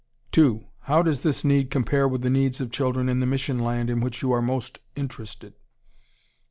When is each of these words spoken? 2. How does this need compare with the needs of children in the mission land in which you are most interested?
2. 0.31 0.65
How 0.85 1.03
does 1.03 1.21
this 1.21 1.45
need 1.45 1.69
compare 1.69 2.07
with 2.07 2.23
the 2.23 2.29
needs 2.31 2.59
of 2.59 2.71
children 2.71 3.07
in 3.07 3.19
the 3.19 3.27
mission 3.27 3.59
land 3.59 3.87
in 3.87 4.01
which 4.01 4.23
you 4.23 4.31
are 4.31 4.41
most 4.41 4.79
interested? 4.95 5.53